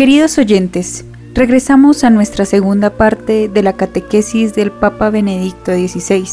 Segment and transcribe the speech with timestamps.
[0.00, 1.04] Queridos oyentes,
[1.34, 6.24] regresamos a nuestra segunda parte de la catequesis del Papa Benedicto XVI,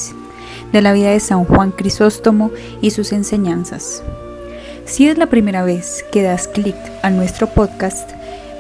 [0.71, 2.49] de la vida de San Juan Crisóstomo
[2.81, 4.03] y sus enseñanzas.
[4.85, 8.09] Si es la primera vez que das clic a nuestro podcast,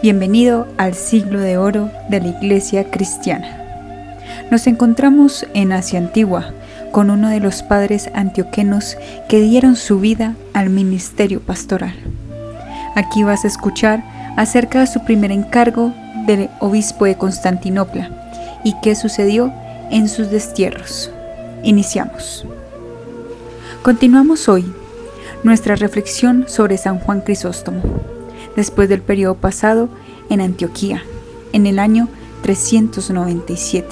[0.03, 4.25] bienvenido al siglo de oro de la Iglesia Cristiana.
[4.51, 6.51] Nos encontramos en Asia Antigua
[6.91, 8.97] con uno de los padres antioquenos
[9.29, 11.95] que dieron su vida al ministerio pastoral.
[12.93, 15.93] Aquí vas a escuchar acerca de su primer encargo
[16.25, 18.09] del obispo de Constantinopla
[18.63, 19.51] y qué sucedió
[19.91, 21.11] en sus destierros.
[21.63, 22.45] Iniciamos.
[23.81, 24.71] Continuamos hoy
[25.43, 27.81] nuestra reflexión sobre San Juan Crisóstomo,
[28.55, 29.89] después del periodo pasado
[30.29, 31.03] en Antioquía,
[31.51, 32.07] en el año
[32.43, 33.87] 397.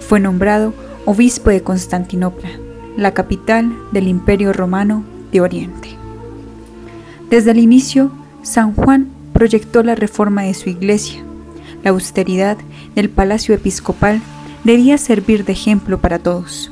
[0.00, 0.74] Fue nombrado
[1.06, 2.50] obispo de Constantinopla,
[2.96, 5.88] la capital del Imperio Romano de Oriente.
[7.30, 8.10] Desde el inicio,
[8.42, 11.24] San Juan proyectó la reforma de su iglesia.
[11.82, 12.58] La austeridad
[12.94, 14.20] del palacio episcopal
[14.64, 16.70] debía servir de ejemplo para todos.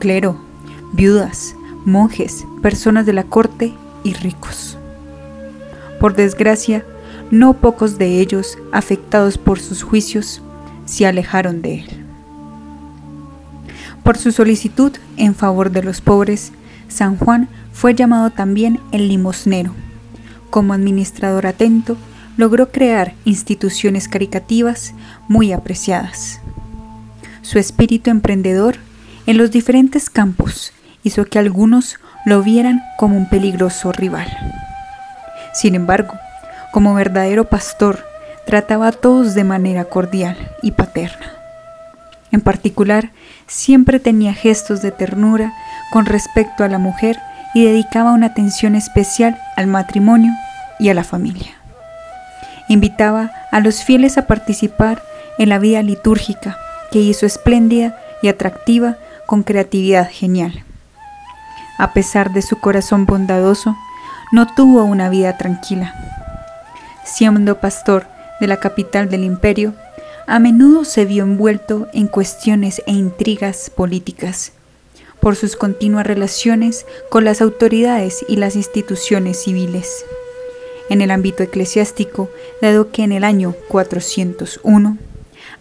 [0.00, 0.38] Clero,
[0.92, 4.76] viudas, monjes, personas de la corte y ricos.
[5.98, 6.84] Por desgracia,
[7.30, 10.42] no pocos de ellos, afectados por sus juicios,
[10.84, 12.04] se alejaron de él.
[14.02, 16.52] Por su solicitud en favor de los pobres,
[16.86, 19.72] San Juan fue llamado también el limosnero.
[20.54, 21.96] Como administrador atento,
[22.36, 24.94] logró crear instituciones caricativas
[25.26, 26.40] muy apreciadas.
[27.42, 28.76] Su espíritu emprendedor
[29.26, 34.28] en los diferentes campos hizo que algunos lo vieran como un peligroso rival.
[35.54, 36.14] Sin embargo,
[36.72, 38.06] como verdadero pastor,
[38.46, 41.32] trataba a todos de manera cordial y paterna.
[42.30, 43.10] En particular,
[43.48, 45.52] siempre tenía gestos de ternura
[45.90, 47.18] con respecto a la mujer
[47.54, 50.32] y dedicaba una atención especial al matrimonio
[50.78, 51.52] y a la familia.
[52.68, 55.02] Invitaba a los fieles a participar
[55.38, 56.58] en la vida litúrgica
[56.90, 60.64] que hizo espléndida y atractiva con creatividad genial.
[61.78, 63.76] A pesar de su corazón bondadoso,
[64.32, 65.94] no tuvo una vida tranquila.
[67.04, 68.06] Siendo pastor
[68.40, 69.74] de la capital del imperio,
[70.26, 74.52] a menudo se vio envuelto en cuestiones e intrigas políticas
[75.24, 80.04] por sus continuas relaciones con las autoridades y las instituciones civiles.
[80.90, 82.28] En el ámbito eclesiástico,
[82.60, 84.98] dado que en el año 401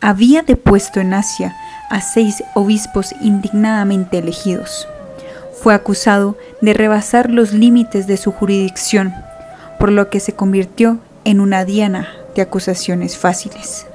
[0.01, 1.55] había depuesto en Asia
[1.89, 4.85] a seis obispos indignadamente elegidos,
[5.53, 9.13] fue acusado de rebasar los límites de su jurisdicción,
[9.79, 13.85] por lo que se convirtió en una diana de acusaciones fáciles.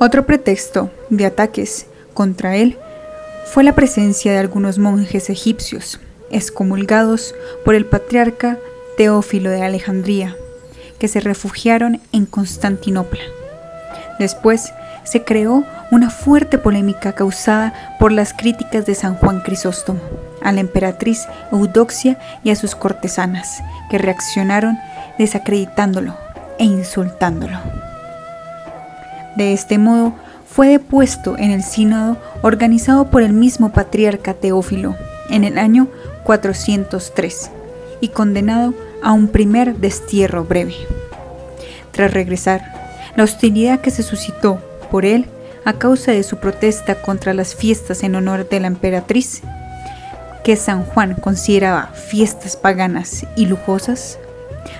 [0.00, 2.76] Otro pretexto de ataques contra él
[3.46, 7.34] fue la presencia de algunos monjes egipcios, excomulgados
[7.64, 8.58] por el patriarca
[8.96, 10.36] Teófilo de Alejandría,
[10.98, 13.22] que se refugiaron en Constantinopla.
[14.18, 14.72] Después
[15.04, 20.00] se creó una fuerte polémica causada por las críticas de San Juan Crisóstomo
[20.42, 24.78] a la emperatriz Eudoxia y a sus cortesanas, que reaccionaron
[25.18, 26.16] desacreditándolo
[26.58, 27.58] e insultándolo.
[29.36, 30.14] De este modo,
[30.50, 34.96] fue depuesto en el sínodo organizado por el mismo patriarca Teófilo
[35.30, 35.86] en el año
[36.24, 37.50] 403
[38.00, 40.74] y condenado a un primer destierro breve.
[41.92, 42.62] Tras regresar,
[43.14, 44.60] la hostilidad que se suscitó
[44.90, 45.26] por él
[45.64, 49.42] a causa de su protesta contra las fiestas en honor de la emperatriz,
[50.42, 54.18] que San Juan consideraba fiestas paganas y lujosas,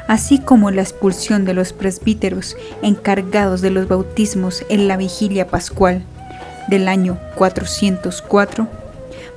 [0.07, 6.03] así como la expulsión de los presbíteros encargados de los bautismos en la vigilia pascual
[6.69, 8.69] del año 404,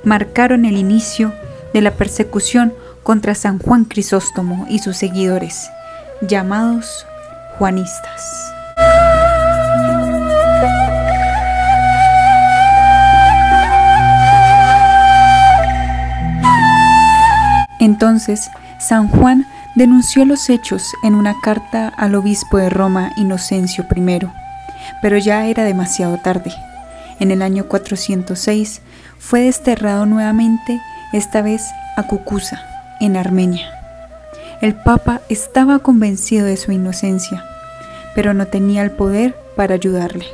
[0.04, 1.32] marcaron el inicio
[1.72, 5.68] de la persecución contra San Juan Crisóstomo y sus seguidores,
[6.22, 7.06] llamados
[7.58, 8.52] juanistas.
[17.80, 24.18] Entonces, San Juan denunció los hechos en una carta al obispo de Roma Inocencio I,
[25.02, 26.52] pero ya era demasiado tarde.
[27.20, 28.80] En el año 406
[29.18, 30.80] fue desterrado nuevamente,
[31.12, 31.62] esta vez
[31.96, 32.62] a Cucusa,
[33.00, 33.68] en Armenia.
[34.60, 37.44] El Papa estaba convencido de su inocencia,
[38.14, 40.26] pero no tenía el poder para ayudarle.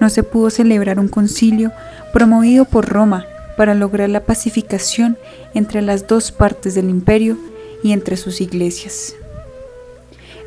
[0.00, 1.72] No se pudo celebrar un concilio
[2.12, 3.26] promovido por Roma
[3.56, 5.18] para lograr la pacificación
[5.54, 7.36] entre las dos partes del imperio
[7.82, 9.14] y entre sus iglesias.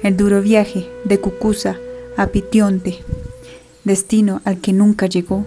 [0.04, 1.78] El duro viaje de Cucusa
[2.18, 3.00] a Pitionte,
[3.84, 5.46] destino al que nunca llegó,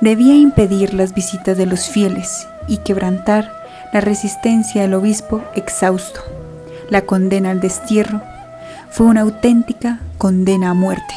[0.00, 3.50] debía impedir las visitas de los fieles y quebrantar
[3.92, 6.20] la resistencia del obispo exhausto.
[6.90, 8.20] La condena al destierro
[8.90, 11.14] fue una auténtica condena a muerte.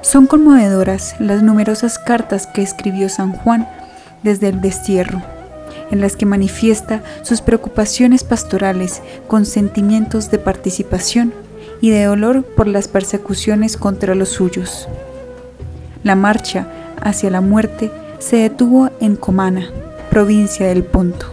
[0.00, 3.68] Son conmovedoras las numerosas cartas que escribió San Juan
[4.22, 5.22] desde el destierro,
[5.90, 11.32] en las que manifiesta sus preocupaciones pastorales con sentimientos de participación
[11.80, 14.88] y de dolor por las persecuciones contra los suyos.
[16.02, 16.66] La marcha
[17.00, 19.70] hacia la muerte se detuvo en Comana,
[20.10, 21.26] provincia del Ponto.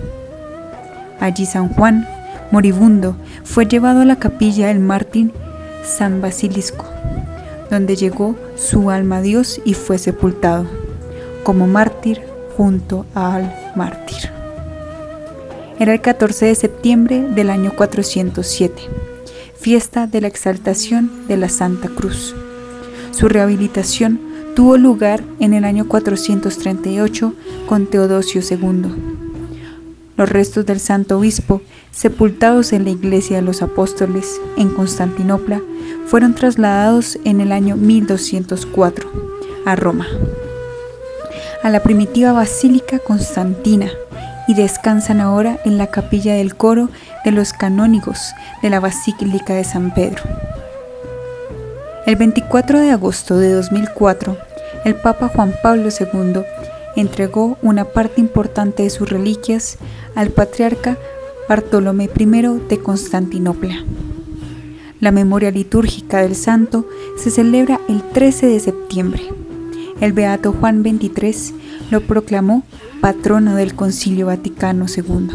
[1.20, 2.08] Allí San Juan,
[2.52, 5.32] moribundo, fue llevado a la capilla del mártir
[5.84, 6.86] San Basilisco,
[7.70, 10.66] donde llegó su alma a Dios y fue sepultado,
[11.44, 12.22] como mártir
[12.56, 14.35] junto al mártir.
[15.78, 18.82] Era el 14 de septiembre del año 407,
[19.60, 22.34] fiesta de la exaltación de la Santa Cruz.
[23.12, 24.22] Su rehabilitación
[24.56, 27.34] tuvo lugar en el año 438
[27.68, 28.86] con Teodosio II.
[30.16, 31.62] Los restos del santo obispo,
[31.92, 35.62] sepultados en la iglesia de los apóstoles en Constantinopla,
[36.06, 39.10] fueron trasladados en el año 1204
[39.66, 40.08] a Roma,
[41.64, 43.90] a la primitiva Basílica Constantina,
[44.48, 46.90] y descansan ahora en la capilla del coro
[47.24, 50.24] de los canónigos de la Basílica de San Pedro.
[52.06, 54.38] El 24 de agosto de 2004,
[54.84, 56.44] el Papa Juan Pablo II
[56.96, 59.78] entregó una parte importante de sus reliquias
[60.14, 60.98] al patriarca
[61.50, 62.26] Bartolomé I
[62.70, 63.84] de Constantinopla.
[65.00, 66.88] La memoria litúrgica del santo
[67.18, 69.22] se celebra el 13 de septiembre.
[70.00, 71.56] El beato Juan XXIII
[71.92, 72.64] lo proclamó
[73.06, 75.30] patrono del Concilio Vaticano II.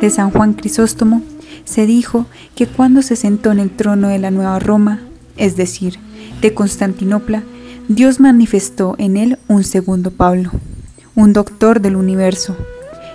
[0.00, 1.20] De San Juan Crisóstomo
[1.66, 2.24] se dijo
[2.54, 4.98] que cuando se sentó en el trono de la Nueva Roma,
[5.36, 5.98] es decir,
[6.40, 7.42] de Constantinopla,
[7.88, 10.50] Dios manifestó en él un segundo Pablo,
[11.14, 12.56] un doctor del universo.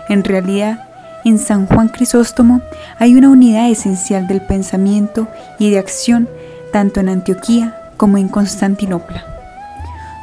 [0.09, 0.87] En realidad,
[1.25, 2.61] en San Juan Crisóstomo
[2.99, 5.27] hay una unidad esencial del pensamiento
[5.57, 6.29] y de acción
[6.71, 9.25] tanto en Antioquía como en Constantinopla.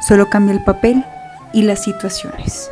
[0.07, 1.03] Solo cambia el papel
[1.51, 2.71] y las situaciones.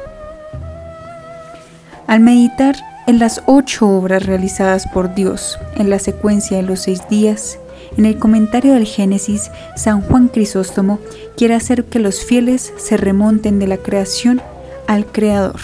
[2.09, 2.75] Al meditar
[3.06, 7.59] en las ocho obras realizadas por Dios en la secuencia de los seis días,
[7.97, 10.97] en el comentario del Génesis, San Juan Crisóstomo
[11.38, 14.41] quiere hacer que los fieles se remonten de la creación
[14.88, 15.59] al Creador.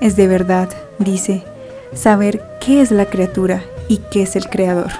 [0.00, 0.68] Es de verdad,
[1.00, 1.42] dice,
[1.92, 4.92] saber qué es la criatura y qué es el Creador.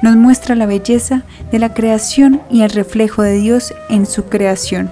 [0.00, 1.22] Nos muestra la belleza
[1.52, 4.90] de la creación y el reflejo de Dios en su creación,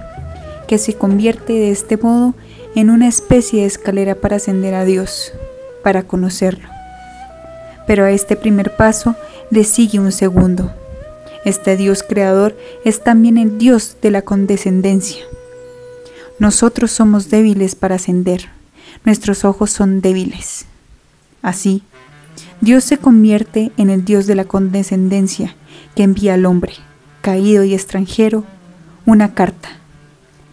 [0.69, 2.35] que se convierte de este modo
[2.75, 5.33] en una especie de escalera para ascender a Dios,
[5.83, 6.69] para conocerlo.
[7.87, 9.15] Pero a este primer paso
[9.51, 10.73] le sigue un segundo.
[11.45, 15.25] Este Dios creador es también el Dios de la condescendencia.
[16.39, 18.49] Nosotros somos débiles para ascender,
[19.05, 20.67] nuestros ojos son débiles.
[21.43, 21.83] Así,
[22.61, 25.55] Dios se convierte en el Dios de la condescendencia
[25.95, 26.73] que envía al hombre,
[27.21, 28.45] caído y extranjero,
[29.07, 29.69] una carta,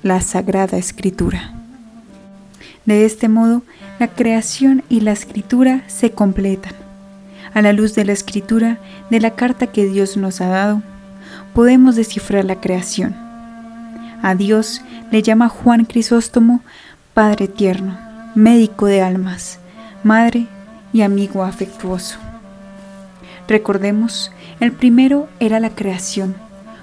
[0.04, 1.61] la Sagrada Escritura.
[2.86, 3.62] De este modo,
[4.00, 6.74] la creación y la escritura se completan
[7.54, 8.78] a la luz de la escritura
[9.10, 10.82] de la carta que Dios nos ha dado,
[11.54, 13.16] podemos descifrar la creación.
[14.22, 16.62] A Dios le llama Juan Crisóstomo
[17.14, 17.98] Padre tierno,
[18.36, 19.60] médico de almas,
[20.04, 20.48] madre
[20.94, 22.18] y amigo afectuoso.
[23.48, 26.36] Recordemos, el primero era la creación,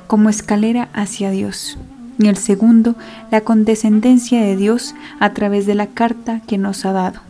[0.07, 1.79] como escalera hacia Dios,
[2.19, 2.95] y el segundo,
[3.31, 7.21] la condescendencia de Dios a través de la carta que nos ha dado,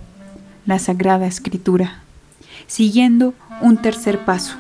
[0.66, 2.02] la Sagrada Escritura
[2.68, 4.56] siguiendo un tercer paso.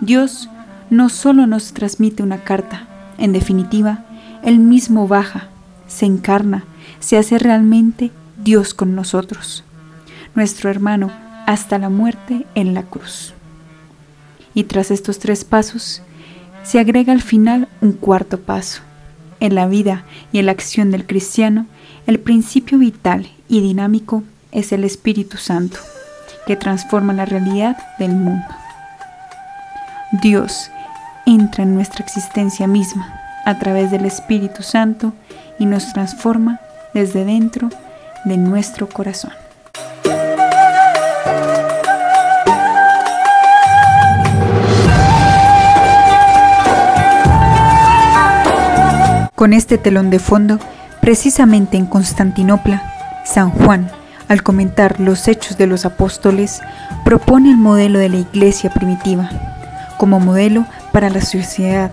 [0.00, 0.50] Dios
[0.90, 4.04] no solo nos transmite una carta, en definitiva,
[4.42, 5.48] Él mismo baja,
[5.86, 6.64] se encarna,
[7.00, 8.10] se hace realmente
[8.42, 9.64] Dios con nosotros,
[10.34, 11.10] nuestro hermano
[11.46, 13.32] hasta la muerte en la cruz.
[14.54, 16.02] Y tras estos tres pasos,
[16.62, 18.82] se agrega al final un cuarto paso.
[19.40, 21.66] En la vida y en la acción del cristiano,
[22.06, 25.78] el principio vital y dinámico es el Espíritu Santo
[26.46, 28.46] que transforma la realidad del mundo.
[30.22, 30.70] Dios
[31.26, 33.14] entra en nuestra existencia misma
[33.44, 35.12] a través del Espíritu Santo
[35.58, 36.60] y nos transforma
[36.94, 37.68] desde dentro
[38.24, 39.32] de nuestro corazón.
[49.38, 50.58] Con este telón de fondo,
[51.00, 52.82] precisamente en Constantinopla,
[53.24, 53.88] San Juan
[54.26, 56.60] al comentar los hechos de los apóstoles,
[57.04, 59.30] propone el modelo de la iglesia primitiva
[59.96, 61.92] como modelo para la sociedad,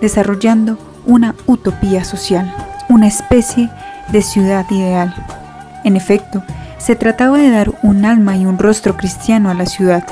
[0.00, 2.50] desarrollando una utopía social,
[2.88, 3.68] una especie
[4.08, 5.14] de ciudad ideal.
[5.84, 6.42] En efecto,
[6.78, 10.06] se trataba de dar un alma y un rostro cristiano a la ciudad.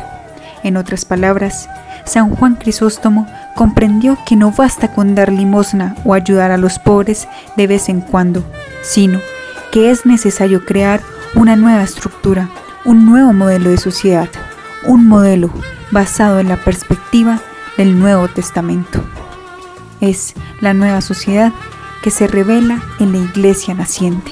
[0.62, 1.66] En otras palabras,
[2.04, 7.28] San Juan Crisóstomo comprendió que no basta con dar limosna o ayudar a los pobres
[7.56, 8.44] de vez en cuando,
[8.82, 9.20] sino
[9.72, 11.00] que es necesario crear
[11.34, 12.48] una nueva estructura,
[12.84, 14.28] un nuevo modelo de sociedad,
[14.86, 15.50] un modelo
[15.90, 17.40] basado en la perspectiva
[17.76, 19.02] del Nuevo Testamento.
[20.00, 21.52] Es la nueva sociedad
[22.02, 24.30] que se revela en la iglesia naciente.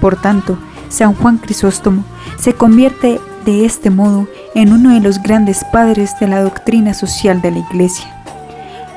[0.00, 2.04] Por tanto, San Juan Crisóstomo
[2.38, 7.40] se convierte de este modo en uno de los grandes padres de la doctrina social
[7.40, 8.13] de la iglesia.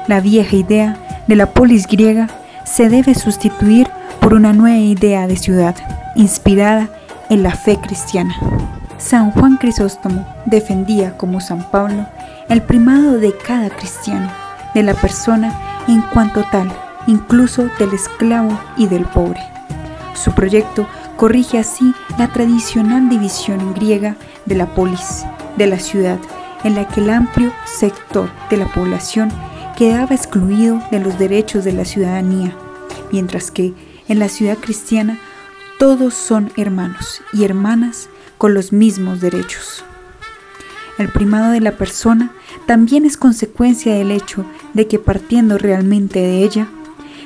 [0.08, 0.96] La vieja idea
[1.28, 2.30] de la polis griega
[2.64, 3.90] se debe sustituir
[4.22, 5.76] por una nueva idea de ciudad,
[6.16, 6.88] inspirada
[7.30, 8.34] en la fe cristiana.
[8.98, 12.06] San Juan Crisóstomo defendía, como San Pablo,
[12.48, 14.32] el primado de cada cristiano,
[14.74, 15.54] de la persona
[15.90, 16.72] en cuanto tal,
[17.06, 19.42] incluso del esclavo y del pobre.
[20.14, 20.88] Su proyecto
[21.18, 25.26] corrige así la tradicional división griega de la polis,
[25.58, 26.18] de la ciudad,
[26.64, 29.30] en la que el amplio sector de la población
[29.78, 32.58] quedaba excluido de los derechos de la ciudadanía,
[33.12, 33.76] mientras que
[34.08, 35.20] en la ciudad cristiana
[35.78, 39.86] todos son hermanos y hermanas con los mismos derechos.
[40.98, 42.32] El primado de la persona
[42.66, 46.68] también es consecuencia del hecho de que partiendo realmente de ella,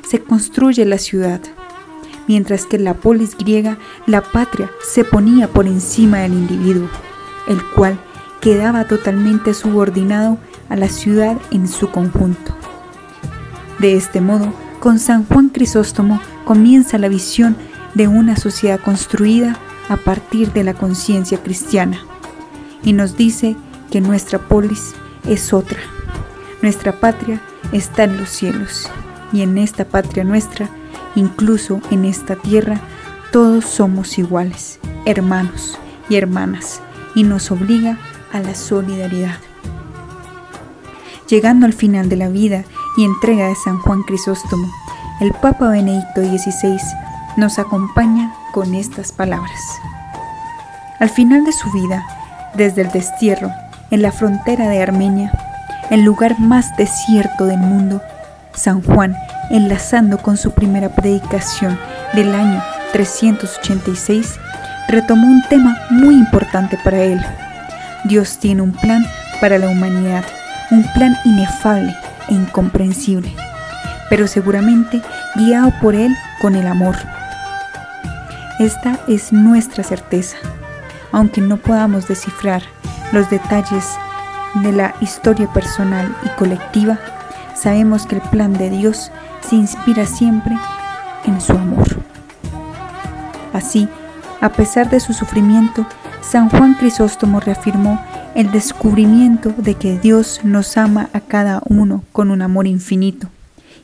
[0.06, 1.40] se construye la ciudad,
[2.28, 3.78] mientras que en la polis griega
[4.08, 6.90] la patria se ponía por encima del individuo,
[7.48, 7.98] el cual
[8.42, 10.38] quedaba totalmente subordinado
[10.72, 12.56] a la ciudad en su conjunto.
[13.80, 17.58] De este modo, con San Juan Crisóstomo comienza la visión
[17.94, 19.60] de una sociedad construida
[19.90, 22.00] a partir de la conciencia cristiana
[22.84, 23.58] y nos dice
[23.92, 24.94] que nuestra polis
[25.28, 25.80] es otra.
[26.62, 27.42] Nuestra patria
[27.74, 28.90] está en los cielos
[29.34, 30.70] y en esta patria nuestra,
[31.16, 32.80] incluso en esta tierra,
[33.34, 35.78] todos somos iguales, hermanos
[36.10, 36.82] y hermanas,
[37.14, 37.98] y nos obliga
[38.32, 39.38] a la solidaridad.
[41.32, 42.66] Llegando al final de la vida
[42.98, 44.70] y entrega de San Juan Crisóstomo,
[45.22, 46.78] el Papa Benedicto XVI
[47.38, 49.58] nos acompaña con estas palabras.
[51.00, 52.06] Al final de su vida,
[52.56, 53.50] desde el destierro,
[53.92, 55.32] en la frontera de Armenia,
[55.90, 58.02] el lugar más desierto del mundo,
[58.54, 59.16] San Juan,
[59.52, 61.80] enlazando con su primera predicación
[62.14, 62.62] del año
[62.92, 64.38] 386,
[64.90, 67.22] retomó un tema muy importante para él.
[68.04, 69.06] Dios tiene un plan
[69.40, 70.26] para la humanidad,
[70.72, 71.96] un plan inefable
[72.30, 73.32] e incomprensible,
[74.10, 75.02] pero seguramente
[75.36, 76.96] guiado por Él con el amor.
[78.60, 80.38] Esta es nuestra certeza,
[81.12, 82.64] aunque no podamos descifrar
[83.12, 83.86] los detalles
[84.56, 86.98] de la historia personal y colectiva,
[87.56, 89.12] sabemos que el plan de Dios
[89.48, 90.58] se inspira siempre
[91.26, 91.88] en su amor.
[93.54, 93.90] Así,
[94.40, 95.86] a pesar de su sufrimiento,
[96.22, 98.00] San Juan Crisóstomo reafirmó
[98.36, 103.28] el descubrimiento de que Dios nos ama a cada uno con un amor infinito,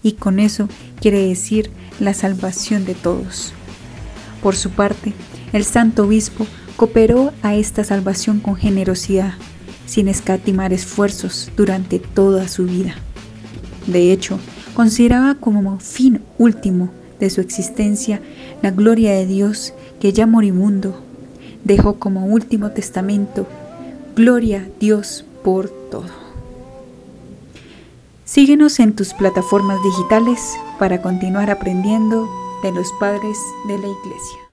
[0.03, 0.69] y con eso
[1.01, 3.53] quiere decir la salvación de todos.
[4.41, 5.13] Por su parte,
[5.53, 6.45] el santo obispo
[6.77, 9.33] cooperó a esta salvación con generosidad,
[9.85, 12.95] sin escatimar esfuerzos durante toda su vida.
[13.87, 14.39] De hecho,
[14.73, 16.89] consideraba como fin último
[17.19, 18.21] de su existencia
[18.61, 21.01] la gloria de Dios que ya moribundo
[21.63, 23.47] dejó como último testamento,
[24.17, 26.09] Gloria a Dios por todo.
[28.25, 32.27] Síguenos en tus plataformas digitales para continuar aprendiendo
[32.63, 34.46] de los padres de la Iglesia.